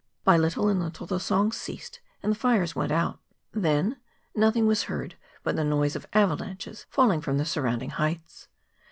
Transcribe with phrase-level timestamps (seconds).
[0.23, 3.19] By little and little the songs ceased, and the fires went out.
[3.51, 3.97] Then
[4.33, 8.47] nothing was heard but the noise of avalanches falling from the surrounding heights.